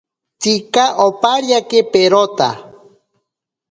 [0.39, 2.49] Tsika opariake perota.